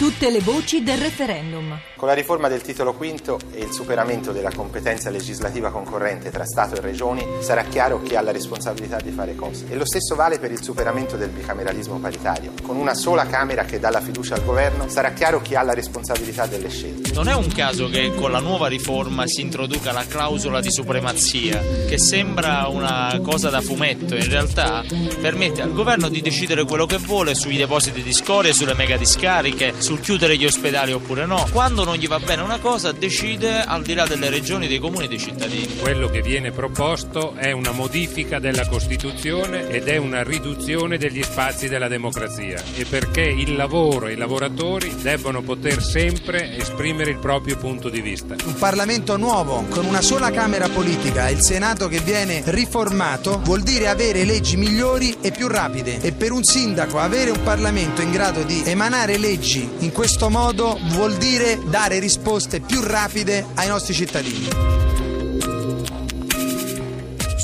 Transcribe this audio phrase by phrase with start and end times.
[0.00, 1.78] Tutte le voci del referendum.
[1.94, 6.74] Con la riforma del titolo V e il superamento della competenza legislativa concorrente tra Stato
[6.76, 9.66] e Regioni sarà chiaro chi ha la responsabilità di fare cosa.
[9.68, 12.52] E lo stesso vale per il superamento del bicameralismo paritario.
[12.62, 15.74] Con una sola Camera che dà la fiducia al governo sarà chiaro chi ha la
[15.74, 17.12] responsabilità delle scelte.
[17.12, 21.62] Non è un caso che con la nuova riforma si introduca la clausola di supremazia,
[21.86, 24.82] che sembra una cosa da fumetto, in realtà
[25.20, 29.74] permette al governo di decidere quello che vuole sui depositi di scorie, sulle mega discariche,
[29.90, 31.48] sul chiudere gli ospedali oppure no.
[31.50, 35.06] Quando non gli va bene una cosa decide al di là delle regioni, dei comuni
[35.06, 35.78] e dei cittadini.
[35.78, 41.66] Quello che viene proposto è una modifica della Costituzione ed è una riduzione degli spazi
[41.66, 47.56] della democrazia e perché il lavoro e i lavoratori debbono poter sempre esprimere il proprio
[47.56, 48.36] punto di vista.
[48.44, 53.62] Un Parlamento nuovo, con una sola Camera politica e il Senato che viene riformato, vuol
[53.62, 58.12] dire avere leggi migliori e più rapide e per un sindaco avere un Parlamento in
[58.12, 63.94] grado di emanare leggi in questo modo vuol dire dare risposte più rapide ai nostri
[63.94, 64.79] cittadini.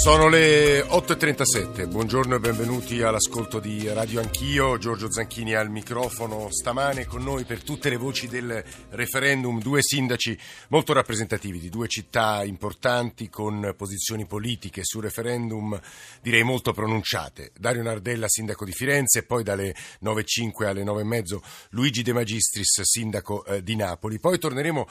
[0.06, 7.06] Sono le 8.37, buongiorno e benvenuti all'ascolto di Radio Anch'io, Giorgio Zanchini al microfono, stamane
[7.06, 12.44] con noi per tutte le voci del referendum, due sindaci molto rappresentativi di due città
[12.44, 15.77] importanti con posizioni politiche sul referendum
[16.22, 17.50] direi molto pronunciate.
[17.58, 21.38] Dario Nardella, sindaco di Firenze, e poi dalle 9.05 alle 9.30
[21.70, 24.20] Luigi De Magistris, sindaco eh, di Napoli.
[24.20, 24.86] Poi torneremo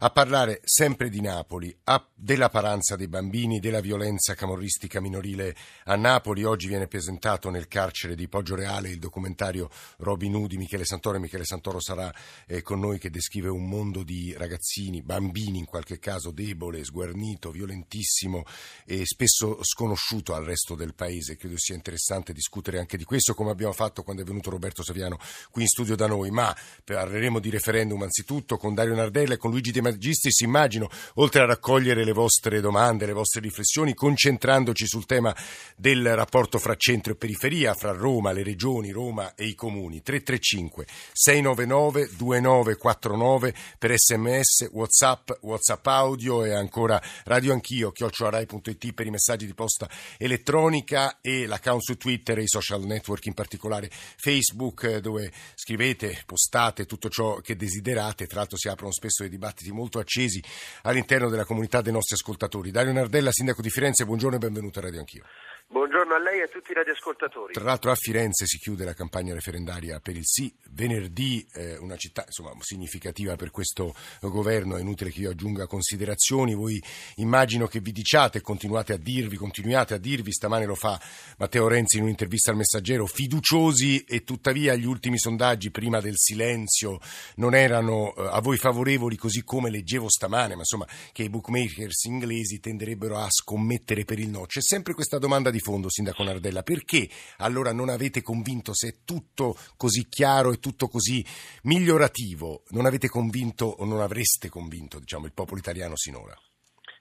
[0.00, 1.76] a parlare sempre di Napoli,
[2.14, 6.44] della paranza dei bambini, della violenza camorristica minorile a Napoli.
[6.44, 11.18] Oggi viene presentato nel carcere di Poggio Reale il documentario Robin Hood di Michele Santoro.
[11.18, 12.14] Michele Santoro sarà
[12.46, 17.50] eh, con noi che descrive un mondo di ragazzini, bambini in qualche caso, debole, sguarnito,
[17.50, 18.44] violentissimo
[18.84, 21.36] e spesso sconosciuto al resto del paese.
[21.36, 25.18] Credo sia interessante discutere anche di questo, come abbiamo fatto quando è venuto Roberto Saviano
[25.50, 26.30] qui in studio da noi.
[26.30, 31.42] Ma parleremo di referendum anzitutto con Dario Nardella e con Luigi De Magistris, immagino, oltre
[31.42, 35.34] a raccogliere le vostre domande, le vostre riflessioni, concentrandoci sul tema
[35.76, 40.02] del rapporto fra centro e periferia, fra Roma, le regioni, Roma e i comuni.
[40.02, 49.10] 335 699 2949 per sms, whatsapp, whatsapp audio e ancora radio anch'io, chioccioarai.it per i
[49.10, 54.96] messaggi di posta elettronica e l'account su Twitter e i social network, in particolare Facebook,
[54.98, 58.26] dove scrivete, postate tutto ciò che desiderate.
[58.26, 60.42] Tra l'altro si aprono spesso dei dibattiti molto accesi
[60.82, 62.70] all'interno della comunità dei nostri ascoltatori.
[62.70, 65.24] Dario Nardella, sindaco di Firenze, buongiorno e benvenuto a Radio Anch'io.
[65.70, 67.52] Buongiorno a lei e a tutti i radioascoltatori.
[67.52, 70.50] Tra l'altro a Firenze si chiude la campagna referendaria per il sì.
[70.70, 76.54] Venerdì eh, una città insomma, significativa per questo governo, è inutile che io aggiunga considerazioni.
[76.54, 76.82] Voi
[77.16, 80.98] immagino che vi diciate, continuate a dirvi, continuate a dirvi, stamane lo fa
[81.36, 86.98] Matteo Renzi in un'intervista al Messaggero, fiduciosi e tuttavia gli ultimi sondaggi prima del silenzio
[87.36, 92.04] non erano eh, a voi favorevoli così come leggevo stamane, ma insomma che i bookmakers
[92.04, 94.46] inglesi tenderebbero a scommettere per il no.
[94.46, 97.08] C'è sempre questa domanda di di fondo, Sindaco Nardella, perché
[97.38, 101.24] allora non avete convinto, se è tutto così chiaro e tutto così
[101.64, 106.34] migliorativo, non avete convinto o non avreste convinto diciamo, il popolo italiano sinora?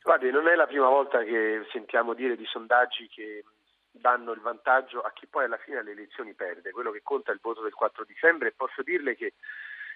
[0.01, 3.43] Guardi, non è la prima volta che sentiamo dire di sondaggi che
[3.91, 6.71] danno il vantaggio a chi poi alla fine alle elezioni perde.
[6.71, 9.33] Quello che conta è il voto del 4 dicembre e posso dirle che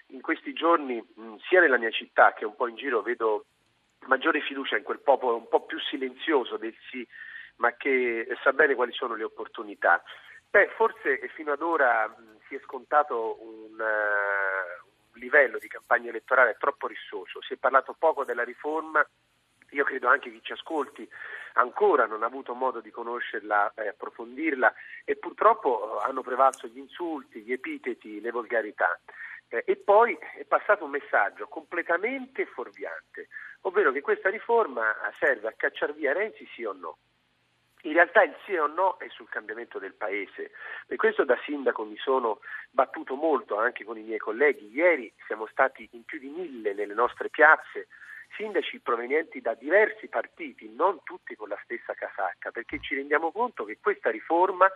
[0.08, 1.02] in questi giorni,
[1.48, 3.46] sia nella mia città che un po' in giro, vedo
[4.06, 7.06] maggiore fiducia in quel popolo un po' più silenzioso del sì
[7.56, 10.02] ma che sa bene quali sono le opportunità.
[10.50, 16.10] Beh, forse fino ad ora mh, si è scontato un, uh, un livello di campagna
[16.10, 19.06] elettorale troppo rissoso, si è parlato poco della riforma,
[19.70, 21.08] io credo anche chi ci ascolti
[21.54, 24.72] ancora non ha avuto modo di conoscerla e approfondirla
[25.04, 28.98] e purtroppo hanno prevalso gli insulti, gli epiteti, le volgarità.
[29.48, 33.28] Eh, e poi è passato un messaggio completamente fuorviante,
[33.62, 36.98] ovvero che questa riforma serve a cacciare via Renzi sì o no.
[37.84, 40.52] In realtà il sì o no è sul cambiamento del paese
[40.86, 42.40] e questo da sindaco mi sono
[42.70, 44.70] battuto molto anche con i miei colleghi.
[44.72, 47.88] Ieri siamo stati in più di mille nelle nostre piazze,
[48.36, 53.64] sindaci provenienti da diversi partiti, non tutti con la stessa casacca, perché ci rendiamo conto
[53.64, 54.70] che questa riforma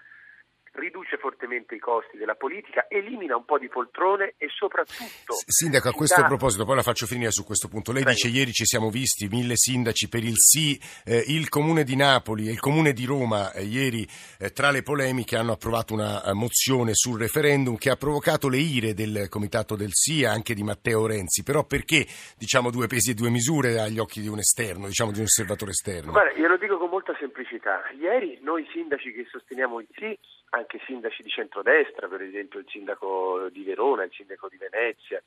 [0.76, 5.34] riduce fortemente i costi della politica, elimina un po' di poltrone e soprattutto...
[5.46, 6.26] Sindaco, a questo dà...
[6.26, 7.92] proposito, poi la faccio finire su questo punto.
[7.92, 8.18] Lei Prego.
[8.18, 12.48] dice ieri ci siamo visti, mille sindaci per il sì, eh, il Comune di Napoli
[12.48, 14.06] e il Comune di Roma eh, ieri
[14.38, 18.58] eh, tra le polemiche hanno approvato una uh, mozione sul referendum che ha provocato le
[18.58, 21.42] ire del Comitato del sì e anche di Matteo Renzi.
[21.42, 22.06] Però perché
[22.36, 25.70] diciamo due pesi e due misure agli occhi di un esterno, diciamo di un osservatore
[25.70, 26.12] esterno?
[26.12, 27.82] Guarda, glielo dico con molta semplicità.
[27.98, 30.18] Ieri noi sindaci che sosteniamo il sì
[30.50, 35.22] anche sindaci di centrodestra, per esempio il sindaco di Verona, il sindaco di Venezia.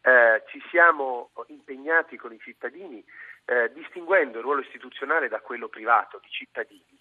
[0.00, 3.04] Eh, ci siamo impegnati con i cittadini
[3.44, 6.98] eh, distinguendo il ruolo istituzionale da quello privato di cittadini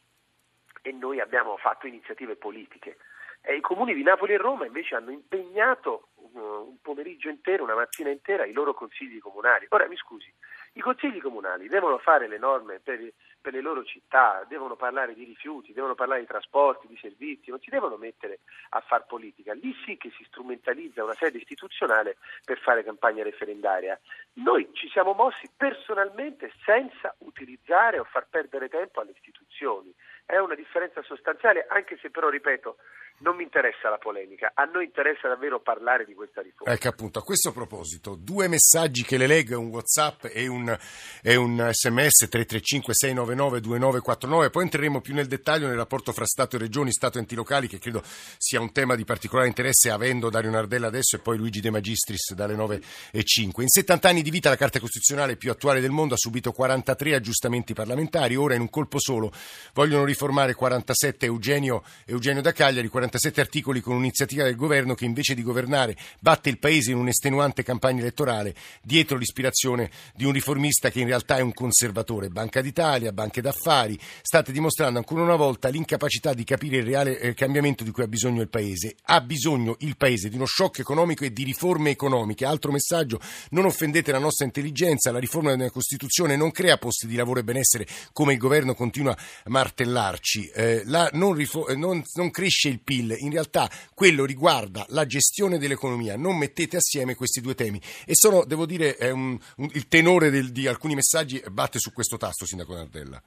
[0.82, 2.98] e noi abbiamo fatto iniziative politiche.
[3.42, 7.76] E I comuni di Napoli e Roma invece hanno impegnato uh, un pomeriggio intero, una
[7.76, 9.66] mattina intera i loro consigli comunali.
[9.70, 10.34] Ora mi scusi,
[10.78, 13.00] i consigli comunali devono fare le norme per,
[13.42, 17.60] per, le loro città, devono parlare di rifiuti, devono parlare di trasporti, di servizi, non
[17.60, 19.54] si devono mettere a far politica.
[19.54, 24.00] Lì sì che si strumentalizza una sede istituzionale per fare campagna referendaria.
[24.34, 29.92] Noi ci siamo mossi personalmente senza utilizzare o far perdere tempo alle istituzioni.
[30.26, 32.78] È una differenza sostanziale, anche se però, ripeto,
[33.20, 36.72] non mi interessa la polemica, a noi interessa davvero parlare di questa riforma.
[36.72, 40.78] Ecco appunto, a questo proposito, due messaggi che le leggo, un Whatsapp e un,
[41.24, 46.58] e un sms 335 699 2949, poi entreremo più nel dettaglio nel rapporto fra Stato
[46.58, 50.30] e Regioni, Stato e enti locali, che credo sia un tema di particolare interesse, avendo
[50.30, 53.62] Dario Nardella adesso e poi Luigi De Magistris dalle 9.05.
[53.62, 57.16] In 70 anni di vita la Carta Costituzionale più attuale del mondo ha subito 43
[57.16, 59.32] aggiustamenti parlamentari, ora in un colpo solo
[59.74, 65.06] vogliono riformare 47 Eugenio, Eugenio da Cagliari, 47 47 articoli con un'iniziativa del governo che
[65.06, 70.90] invece di governare batte il paese in un'estenuante campagna elettorale dietro l'ispirazione di un riformista
[70.90, 72.30] che in realtà è un conservatore.
[72.30, 77.34] Banca d'Italia, banche d'affari, state dimostrando ancora una volta l'incapacità di capire il reale eh,
[77.34, 78.96] cambiamento di cui ha bisogno il paese.
[79.04, 82.46] Ha bisogno il paese di uno shock economico e di riforme economiche.
[82.46, 83.22] Altro messaggio,
[83.52, 87.44] non offendete la nostra intelligenza, la riforma della Costituzione non crea posti di lavoro e
[87.44, 90.50] benessere come il governo continua a martellarci.
[90.54, 95.06] Eh, la, non, rifo- non, non cresce il PIL PIL, in realtà quello riguarda la
[95.06, 96.18] gestione dell'economia.
[96.18, 97.80] Non mettete assieme questi due temi.
[98.06, 102.18] E sono, devo dire, un, un, il tenore del, di alcuni messaggi batte su questo
[102.18, 103.22] tasto, Sindaco Nardella.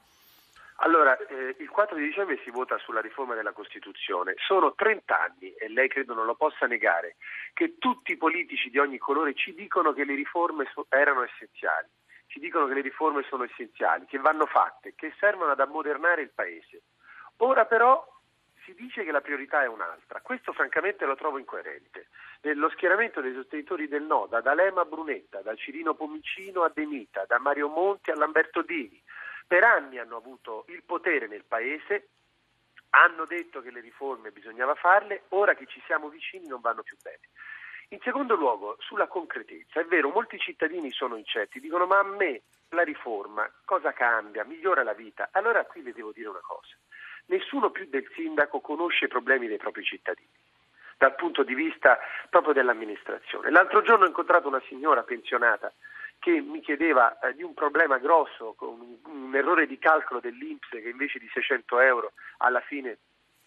[0.83, 4.33] Allora, eh, il 4 di dicembre si vota sulla riforma della Costituzione.
[4.37, 7.17] Sono 30 anni, e lei credo non lo possa negare,
[7.53, 11.87] che tutti i politici di ogni colore ci dicono che le riforme so- erano essenziali,
[12.25, 16.31] ci dicono che le riforme sono essenziali, che vanno fatte, che servono ad ammodernare il
[16.33, 16.81] Paese.
[17.37, 18.10] Ora però
[18.63, 20.21] si dice che la priorità è un'altra.
[20.21, 22.07] Questo francamente lo trovo incoerente.
[22.41, 26.85] Lo schieramento dei sostenitori del no, da D'Alema a Brunetta, da Cirino Pomicino a De
[26.85, 29.01] Mita, da Mario Monti a Lamberto Dini,
[29.47, 32.07] per anni hanno avuto il potere nel Paese,
[32.91, 36.97] hanno detto che le riforme bisognava farle, ora che ci siamo vicini non vanno più
[37.01, 37.29] bene.
[37.89, 42.41] In secondo luogo, sulla concretezza, è vero, molti cittadini sono incerti, dicono ma a me
[42.69, 45.29] la riforma cosa cambia, migliora la vita?
[45.31, 46.75] Allora qui vi devo dire una cosa
[47.27, 50.27] nessuno più del sindaco conosce i problemi dei propri cittadini
[50.97, 51.97] dal punto di vista
[52.29, 53.49] proprio dell'amministrazione.
[53.49, 55.73] L'altro giorno ho incontrato una signora pensionata
[56.19, 60.87] che mi chiedeva eh, di un problema grosso, un, un errore di calcolo dell'Inps che
[60.87, 62.99] invece di 600 euro alla fine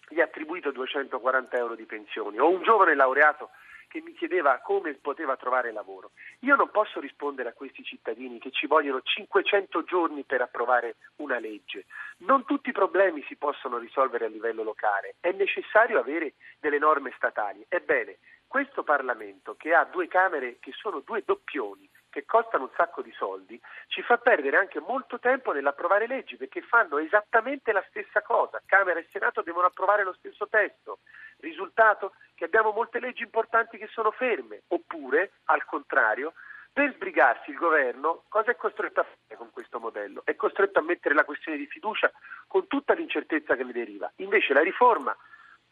[0.09, 3.51] gli ha attribuito 240 euro di pensioni, o un giovane laureato
[3.95, 6.11] che mi chiedeva come poteva trovare lavoro.
[6.39, 11.39] Io non posso rispondere a questi cittadini che ci vogliono 500 giorni per approvare una
[11.39, 11.85] legge.
[12.17, 17.13] Non tutti i problemi si possono risolvere a livello locale, è necessario avere delle norme
[17.15, 17.65] statali.
[17.69, 23.01] Ebbene, questo Parlamento che ha due Camere che sono due doppioni, che costano un sacco
[23.01, 28.21] di soldi, ci fa perdere anche molto tempo nell'approvare leggi perché fanno esattamente la stessa
[28.21, 28.61] cosa.
[28.65, 30.99] Camera e Senato devono approvare lo stesso testo.
[31.39, 36.31] Risultato che abbiamo molte leggi importanti che sono ferme, oppure, al contrario,
[36.71, 40.21] per sbrigarsi il governo cosa è costretto a fare con questo modello?
[40.23, 42.09] È costretto a mettere la questione di fiducia
[42.47, 44.09] con tutta l'incertezza che ne deriva.
[44.17, 45.13] Invece la riforma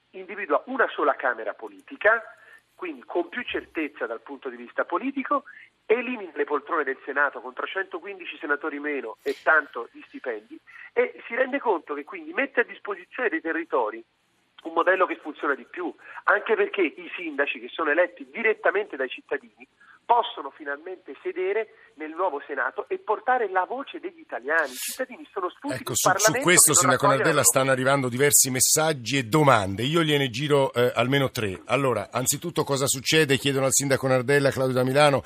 [0.10, 2.22] individua una sola Camera politica,
[2.76, 5.44] quindi con più certezza dal punto di vista politico
[5.86, 10.60] elimina le poltrone del Senato con 315 senatori meno e tanto di stipendi
[10.94, 14.04] e si rende conto che quindi mette a disposizione dei territori
[14.64, 19.10] un modello che funziona di più, anche perché i sindaci che sono eletti direttamente dai
[19.10, 19.68] cittadini
[20.06, 24.72] possono finalmente sedere nel nuovo Senato e portare la voce degli italiani.
[24.72, 29.24] I cittadini sono stufi ecco, su, su, questo, Sindaco Nardella, stanno arrivando diversi messaggi e
[29.24, 29.84] domande.
[29.84, 31.62] Io gliene giro eh, almeno tre.
[31.66, 33.38] Allora, anzitutto cosa succede?
[33.38, 35.24] Chiedono al Sindaco Nardella, Claudio da Milano,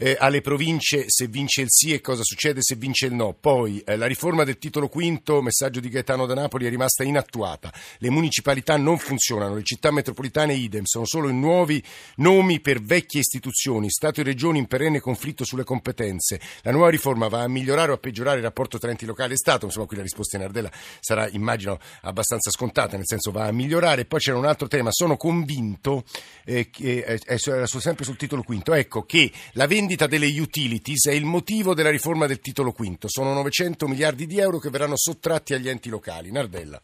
[0.00, 3.34] eh, alle province se vince il sì e cosa succede se vince il no.
[3.38, 7.70] Poi eh, la riforma del titolo quinto, messaggio di Gaetano da Napoli, è rimasta inattuata.
[7.98, 11.82] Le municipalità non funzionano, le città metropolitane idem, sono solo nuovi
[12.16, 16.40] nomi per vecchie istituzioni, Stato e Regioni in perenne conflitto sulle competenze.
[16.62, 19.36] La nuova riforma va a migliorare o a peggiorare il rapporto tra enti locali e
[19.36, 19.66] Stato?
[19.66, 24.06] Insomma, qui la risposta in Ardella sarà, immagino, abbastanza scontata, nel senso va a migliorare.
[24.06, 26.04] Poi c'era un altro tema, sono convinto,
[26.46, 31.12] eh, che, eh, è sempre sul titolo quinto, ecco che la vendita delle utilities è
[31.12, 33.08] il motivo della riforma del titolo quinto.
[33.08, 36.30] Sono 900 miliardi di euro che verranno sottratti agli enti locali.
[36.30, 36.80] Nardella.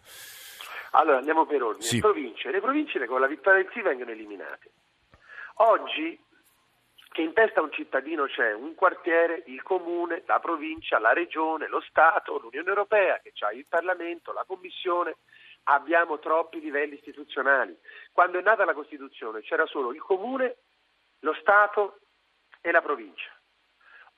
[0.91, 1.85] Allora andiamo per ordine.
[1.85, 2.01] Sì.
[2.01, 2.51] Province.
[2.51, 4.71] Le province con la vittoria del sì vengono eliminate.
[5.59, 6.19] Oggi
[7.13, 11.69] che in testa a un cittadino c'è un quartiere, il comune, la provincia, la regione,
[11.69, 15.17] lo Stato, l'Unione Europea, che ha il Parlamento, la Commissione.
[15.69, 17.77] Abbiamo troppi livelli istituzionali.
[18.11, 20.57] Quando è nata la Costituzione c'era solo il comune,
[21.21, 22.01] lo Stato
[22.67, 23.31] e la provincia.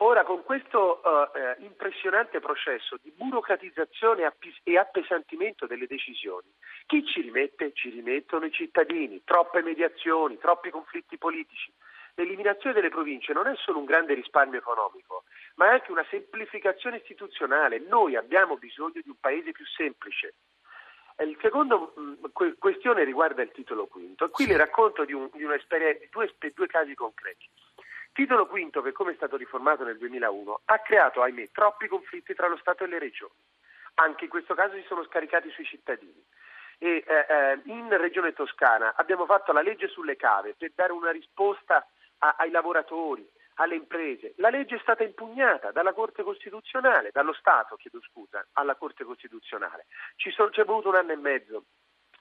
[0.01, 6.47] Ora, con questo uh, eh, impressionante processo di burocratizzazione e appesantimento delle decisioni,
[6.87, 7.73] chi ci rimette?
[7.73, 11.73] Ci rimettono i cittadini, troppe mediazioni, troppi conflitti politici
[12.19, 15.25] l'eliminazione delle province non è solo un grande risparmio economico,
[15.55, 17.79] ma è anche una semplificazione istituzionale.
[17.79, 20.35] Noi abbiamo bisogno di un paese più semplice.
[21.15, 21.77] La seconda
[22.59, 26.67] questione riguarda il titolo quinto e qui le racconto di, un, di, di due, due
[26.67, 27.49] casi concreti.
[28.19, 32.49] Titolo quinto, che come è stato riformato nel 2001, ha creato, ahimè, troppi conflitti tra
[32.49, 33.39] lo Stato e le regioni.
[33.95, 36.21] Anche in questo caso si sono scaricati sui cittadini.
[36.79, 41.13] E, eh, eh in Regione Toscana abbiamo fatto la legge sulle cave per dare una
[41.13, 41.87] risposta
[42.19, 44.33] a, ai lavoratori, alle imprese.
[44.39, 49.87] La legge è stata impugnata dalla Corte Costituzionale, dallo Stato, chiedo scusa, alla Corte Costituzionale.
[50.17, 51.67] Ci sono, c'è voluto un anno e mezzo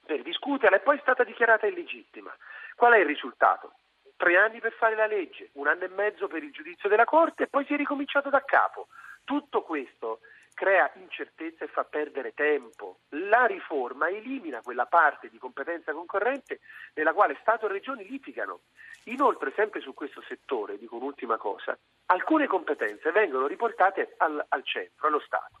[0.06, 2.32] per discuterla e poi è stata dichiarata illegittima.
[2.76, 3.72] Qual è il risultato?
[4.18, 7.44] Tre anni per fare la legge, un anno e mezzo per il giudizio della Corte
[7.44, 8.88] e poi si è ricominciato da capo.
[9.22, 10.18] Tutto questo
[10.54, 12.98] crea incertezza e fa perdere tempo.
[13.10, 16.58] La riforma elimina quella parte di competenza concorrente
[16.94, 18.62] nella quale Stato e Regioni litigano.
[19.04, 25.06] Inoltre, sempre su questo settore, dico un'ultima cosa, alcune competenze vengono riportate al, al centro,
[25.06, 25.60] allo Stato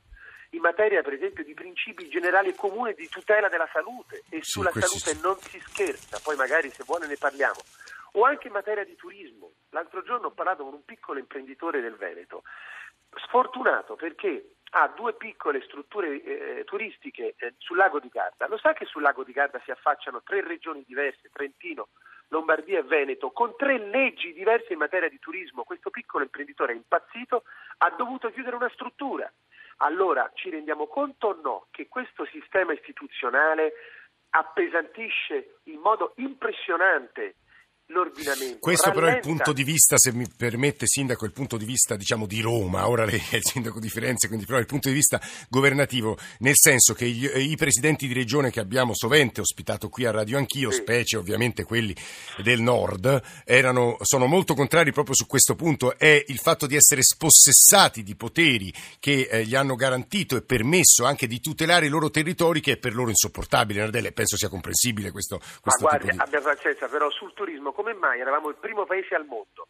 [0.52, 4.52] in materia per esempio di principi generali e comuni di tutela della salute e sì,
[4.52, 7.60] sulla salute non si scherza, poi magari se vuole ne parliamo,
[8.18, 9.52] o anche in materia di turismo.
[9.70, 12.42] L'altro giorno ho parlato con un piccolo imprenditore del Veneto,
[13.26, 18.48] sfortunato perché ha due piccole strutture eh, turistiche eh, sul lago di Garda.
[18.48, 21.88] Lo sa che sul lago di Garda si affacciano tre regioni diverse, Trentino,
[22.28, 25.62] Lombardia e Veneto, con tre leggi diverse in materia di turismo.
[25.62, 27.44] Questo piccolo imprenditore è impazzito,
[27.78, 29.32] ha dovuto chiudere una struttura.
[29.78, 33.72] Allora ci rendiamo conto o no che questo sistema istituzionale
[34.30, 37.36] appesantisce in modo impressionante
[37.88, 38.58] l'ordinamento.
[38.58, 39.00] Questo rallenta...
[39.00, 42.26] però è il punto di vista, se mi permette Sindaco, il punto di vista diciamo
[42.26, 45.20] di Roma, ora lei è il Sindaco di Firenze, quindi però il punto di vista
[45.48, 50.10] governativo, nel senso che gli, i presidenti di regione che abbiamo sovente ospitato qui a
[50.10, 50.80] Radio Anch'io, sì.
[50.80, 51.94] specie ovviamente quelli
[52.42, 57.02] del nord, erano, sono molto contrari proprio su questo punto, è il fatto di essere
[57.02, 62.10] spossessati di poteri che eh, gli hanno garantito e permesso anche di tutelare i loro
[62.10, 66.16] territori che è per loro insopportabile, Nardelle, penso sia comprensibile questo, questo Ma guardi, di...
[66.18, 69.68] abbia pazienza, però sul turismo come mai eravamo il primo paese al mondo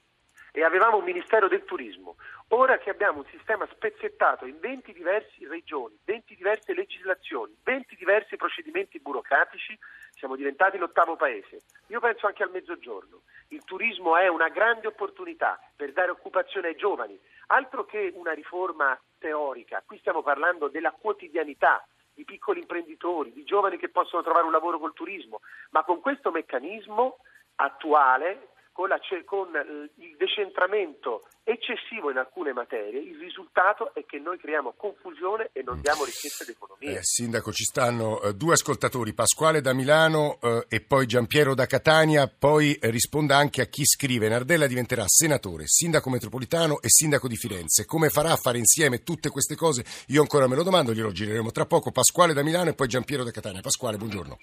[0.52, 2.16] e avevamo un Ministero del Turismo.
[2.48, 8.36] Ora che abbiamo un sistema spezzettato in 20 diverse regioni, 20 diverse legislazioni, 20 diversi
[8.36, 9.78] procedimenti burocratici,
[10.12, 11.60] siamo diventati l'ottavo paese.
[11.88, 13.20] Io penso anche al mezzogiorno.
[13.48, 18.98] Il turismo è una grande opportunità per dare occupazione ai giovani, altro che una riforma
[19.18, 19.82] teorica.
[19.84, 24.78] Qui stiamo parlando della quotidianità, di piccoli imprenditori, di giovani che possono trovare un lavoro
[24.78, 25.40] col turismo,
[25.72, 27.18] ma con questo meccanismo
[27.58, 28.48] attuale,
[28.78, 29.48] con, la, con,
[29.96, 35.80] il decentramento eccessivo in alcune materie, il risultato è che noi creiamo confusione e non
[35.80, 36.90] diamo ricchezza d'economia.
[36.90, 41.66] Eh, sindaco, ci stanno eh, due ascoltatori, Pasquale da Milano eh, e poi Giampiero da
[41.66, 44.28] Catania, poi eh, risponda anche a chi scrive.
[44.28, 47.84] Nardella diventerà senatore, sindaco metropolitano e sindaco di Firenze.
[47.84, 49.84] Come farà a fare insieme tutte queste cose?
[50.08, 51.90] Io ancora me lo domando, glielo gireremo tra poco.
[51.90, 53.60] Pasquale da Milano e poi Giampiero da Catania.
[53.60, 54.38] Pasquale, buongiorno.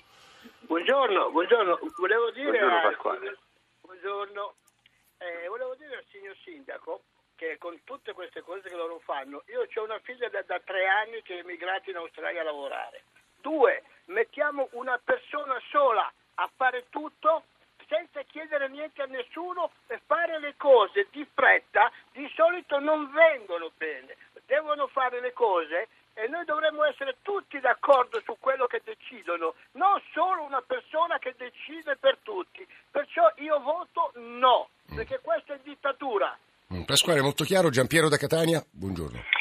[0.65, 1.79] Buongiorno, buongiorno.
[1.97, 3.37] Volevo dire, buongiorno, al,
[3.81, 4.55] buongiorno.
[5.19, 7.03] Eh, volevo dire al signor Sindaco
[7.35, 10.87] che con tutte queste cose che loro fanno, io ho una figlia da, da tre
[10.87, 13.03] anni che è emigrata in Australia a lavorare.
[13.41, 17.43] Due, mettiamo una persona sola a fare tutto
[17.87, 23.71] senza chiedere niente a nessuno e fare le cose di fretta di solito non vengono
[23.77, 24.15] bene.
[24.47, 30.01] Devono fare le cose e noi dovremmo essere tutti d'accordo su quello che decidono, non
[30.13, 32.65] solo una persona che decide per tutti.
[32.89, 36.37] Perciò io voto no, perché questa è dittatura.
[36.73, 37.69] Mm, Pasquale, molto chiaro.
[37.69, 39.34] Giampiero da Catania, buongiorno.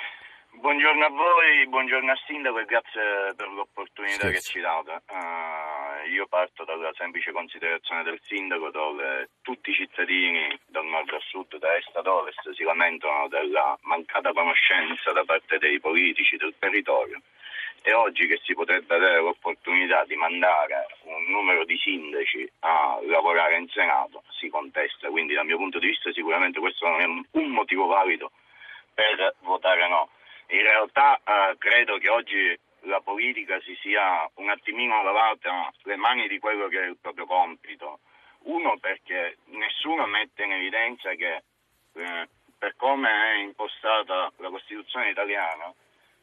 [0.65, 4.33] Buongiorno a voi, buongiorno al Sindaco e grazie per l'opportunità Sì.
[4.33, 5.03] che ci date.
[5.11, 11.21] Eh, io parto dalla semplice considerazione del Sindaco dove tutti i cittadini dal nord al
[11.21, 16.55] sud, da est ad ovest si lamentano della mancata conoscenza da parte dei politici del
[16.59, 17.21] territorio
[17.83, 23.59] e oggi che si potrebbe avere l'opportunità di mandare un numero di sindaci a lavorare
[23.59, 27.51] in Senato si contesta, quindi dal mio punto di vista sicuramente questo non è un
[27.51, 28.31] motivo valido
[28.95, 30.09] per votare no.
[30.49, 36.29] In realtà eh, credo che oggi la politica si sia un attimino lavata le mani
[36.29, 38.01] di quello che è il proprio compito.
[38.45, 41.43] Uno perché nessuno mette in evidenza che
[41.95, 45.73] eh, per come è impostata la Costituzione italiana,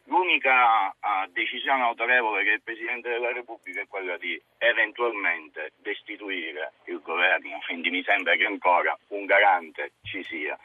[0.06, 7.00] l'unica eh, decisione autorevole che il Presidente della Repubblica è quella di eventualmente destituire il
[7.02, 10.58] governo, quindi mi sembra che ancora un garante ci sia.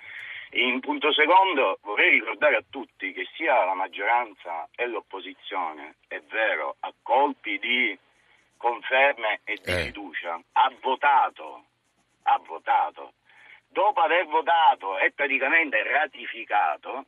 [0.56, 6.76] In punto secondo vorrei ricordare a tutti che sia la maggioranza e l'opposizione, è vero,
[6.80, 7.98] a colpi di
[8.56, 9.84] conferme e di Eh.
[9.84, 11.64] fiducia, ha votato,
[12.22, 13.12] ha votato.
[13.68, 17.04] Dopo aver votato e praticamente ratificato,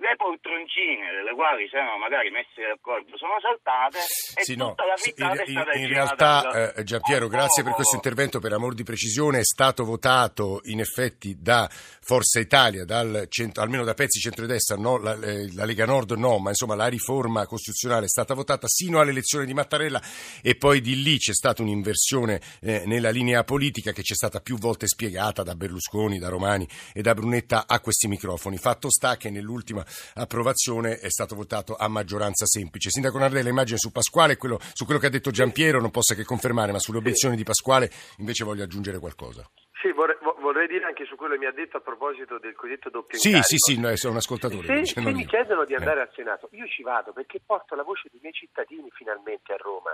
[0.00, 3.98] le poltroncine delle quali si erano magari messe d'accordo sono saltate
[4.34, 7.96] e Sì, no, la frittata in, in- in realtà, al- eh, Giampiero, grazie per questo
[7.96, 8.40] intervento.
[8.40, 13.84] Per amor di precisione, è stato votato in effetti da Forza Italia, dal cent- almeno
[13.84, 18.06] da pezzi centrodestra, no, la, eh, la Lega Nord no, ma insomma la riforma costituzionale
[18.06, 20.00] è stata votata sino all'elezione di Mattarella
[20.42, 24.40] e poi di lì c'è stata un'inversione eh, nella linea politica che ci è stata
[24.40, 28.56] più volte spiegata da Berlusconi, da Romani e da Brunetta a questi microfoni.
[28.56, 29.84] Fatto sta che nell'ultima
[30.14, 32.90] approvazione è stato votato a maggioranza semplice.
[32.90, 36.24] Sindaco Nardella, immagine su Pasquale, quello, su quello che ha detto Giampiero non posso che
[36.24, 39.48] confermare, ma sulle obiezioni di Pasquale invece voglio aggiungere qualcosa.
[39.80, 42.54] Sì, vorrei, vo- vorrei dire anche su quello che mi ha detto a proposito del
[42.54, 43.48] cosiddetto doppio Sì, incarico.
[43.48, 44.66] sì, sì, no, sono un ascoltatore.
[44.84, 45.76] Se, se mi chiedono di Eh.
[45.76, 49.56] andare al Senato, io ci vado perché porto la voce dei miei cittadini finalmente a
[49.56, 49.90] Roma.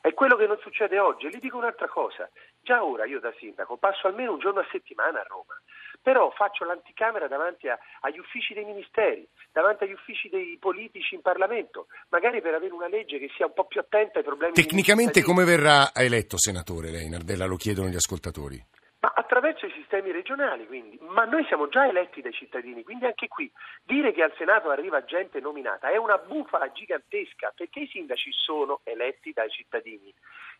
[0.00, 1.26] È quello che non succede oggi.
[1.26, 2.26] E gli dico un'altra cosa.
[2.62, 5.52] Già ora io da sindaco passo almeno un giorno a settimana a Roma.
[6.02, 11.20] Però faccio l'anticamera davanti a- agli uffici dei ministeri, davanti agli uffici dei politici in
[11.20, 15.22] Parlamento, magari per avere una legge che sia un po' più attenta ai problemi Tecnicamente
[15.22, 17.44] come verrà eletto senatore lei, Nardella?
[17.44, 18.62] Lo chiedono gli ascoltatori.
[19.00, 20.98] Ma attraverso i sistemi regionali, quindi.
[21.00, 23.50] Ma noi siamo già eletti dai cittadini, quindi anche qui
[23.82, 28.80] dire che al Senato arriva gente nominata è una bufala gigantesca, perché i sindaci sono
[28.84, 30.12] eletti dai cittadini.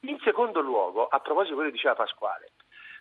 [0.02, 2.52] In secondo luogo, a proposito di quello che diceva Pasquale,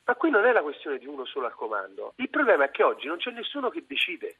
[0.10, 2.14] ma qui non è la questione di uno solo al comando.
[2.16, 4.38] Il problema è che oggi non c'è nessuno che decide.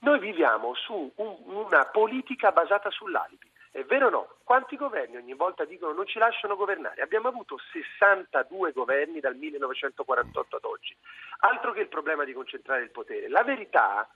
[0.00, 3.50] Noi viviamo su un- una politica basata sull'alibi.
[3.70, 4.28] È vero o no?
[4.44, 7.00] Quanti governi ogni volta dicono non ci lasciano governare?
[7.00, 10.94] Abbiamo avuto 62 governi dal 1948 ad oggi.
[11.38, 13.30] Altro che il problema di concentrare il potere.
[13.30, 14.12] La verità è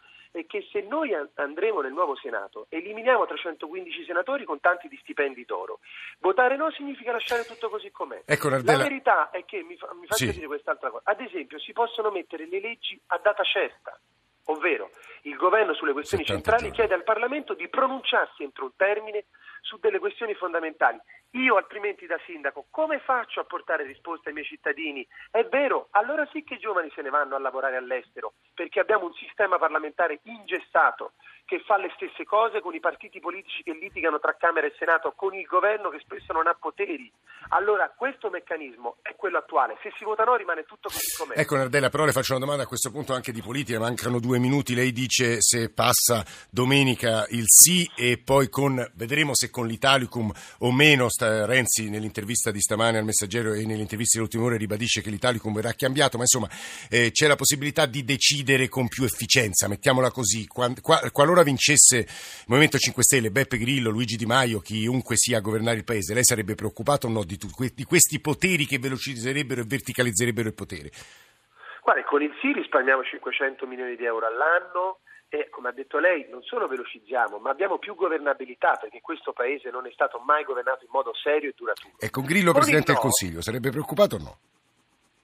[0.47, 5.45] che se noi an- andremo nel nuovo Senato, eliminiamo 315 senatori con tanti di stipendi
[5.45, 5.81] d'oro.
[6.21, 8.23] Votare no significa lasciare tutto così com'è.
[8.25, 10.33] Ecco, La verità è che, mi, fa- mi faccia Sì.
[10.33, 13.99] dire quest'altra cosa, ad esempio si possono mettere le leggi a data certa,
[14.47, 14.91] ovvero
[15.23, 16.77] il governo sulle questioni 70 centrali giorni.
[16.77, 19.27] chiede al Parlamento di pronunciarsi entro un termine
[19.61, 21.01] su delle questioni fondamentali.
[21.35, 25.07] Io altrimenti da sindaco come faccio a portare risposte ai miei cittadini?
[25.31, 29.07] È vero, allora sì che i giovani se ne vanno a lavorare all'estero, perché abbiamo
[29.07, 31.13] un sistema parlamentare ingessato
[31.53, 35.13] che fa le stesse cose con i partiti politici che litigano tra Camera e Senato,
[35.15, 37.13] con il governo che spesso non ha poteri.
[37.49, 41.39] Allora questo meccanismo è quello attuale, se si vota no rimane tutto così com'è.
[41.39, 44.39] Ecco Nardella, però le faccio una domanda a questo punto anche di politica, mancano due
[44.39, 50.33] minuti, lei dice se passa domenica il sì e poi con, vedremo se con l'Italicum
[50.61, 53.87] o meno, sta- Renzi nell'intervista di stamane al Messaggero e delle
[54.21, 56.49] ultime ore ribadisce che l'Italicum verrà cambiato, ma insomma
[56.89, 61.99] eh, c'è la possibilità di decidere con più efficienza, mettiamola così, Quan- qua- qualora vincesse
[61.99, 66.15] il Movimento 5 Stelle, Beppe Grillo, Luigi Di Maio, chiunque sia a governare il Paese,
[66.15, 70.55] lei sarebbe preoccupato o no di, tu- di questi poteri che velocizzerebbero e verticalizzerebbero il
[70.55, 70.91] potere?
[71.83, 76.27] Guarda, con il sì risparmiamo 500 milioni di euro all'anno e, come ha detto lei,
[76.31, 80.85] non solo velocizziamo, ma abbiamo più governabilità perché questo Paese non è stato mai governato
[80.85, 81.95] in modo serio e duraturo.
[81.99, 84.39] E con Grillo Con Presidente del no- Consiglio, sarebbe preoccupato o no?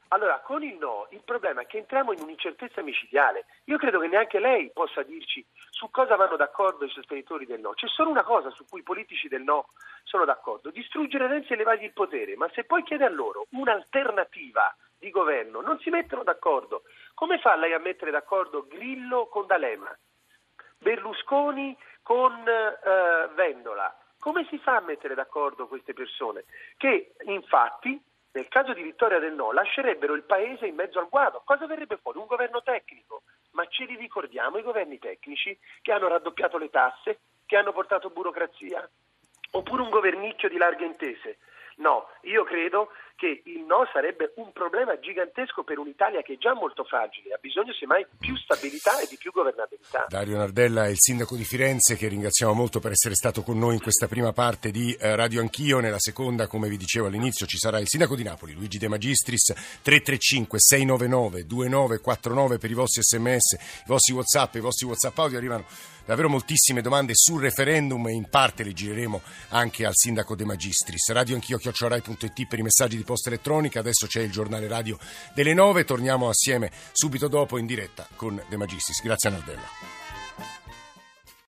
[0.08, 3.44] Allora, con il no, il problema è che entriamo in un'incertezza micidiale.
[3.64, 7.72] Io credo che neanche lei possa dirci su cosa vanno d'accordo i sostenitori del no.
[7.72, 9.68] C'è solo una cosa su cui i politici del no
[10.04, 14.74] sono d'accordo, distruggere Renzi e levargli il potere, ma se poi chiede a loro un'alternativa
[14.98, 16.82] di governo, non si mettono d'accordo.
[17.14, 19.96] Come fa lei a mettere d'accordo Grillo con D'Alema,
[20.78, 23.94] Berlusconi con eh, Vendola?
[24.18, 26.44] Come si fa a mettere d'accordo queste persone?
[26.76, 31.42] Che infatti nel caso di vittoria del no, lascerebbero il paese in mezzo al guado.
[31.44, 32.18] Cosa verrebbe fuori?
[32.18, 37.20] Un governo tecnico, ma ce li ricordiamo i governi tecnici che hanno raddoppiato le tasse,
[37.46, 38.88] che hanno portato burocrazia,
[39.52, 41.38] oppure un governicchio di larghe intese.
[41.76, 46.54] No, io credo che il no sarebbe un problema gigantesco per un'Italia che è già
[46.54, 50.06] molto fragile, ha bisogno semmai di più stabilità e di più governabilità.
[50.08, 53.74] Dario Nardella è il sindaco di Firenze che ringraziamo molto per essere stato con noi
[53.74, 57.58] in questa prima parte di eh, Radio Anch'io, nella seconda come vi dicevo all'inizio ci
[57.58, 63.52] sarà il sindaco di Napoli Luigi De Magistris 335 699 2949 per i vostri sms,
[63.54, 65.64] i vostri whatsapp, i vostri whatsapp audio arrivano
[66.04, 71.10] davvero moltissime domande sul referendum e in parte le gireremo anche al sindaco De Magistris.
[71.12, 72.17] Radio Anch'io, chiocciorai.it
[72.48, 74.98] per i messaggi di posta elettronica, adesso c'è il giornale radio
[75.34, 79.02] delle 9, torniamo assieme subito dopo in diretta con De Magistris.
[79.02, 79.97] Grazie a Nardella.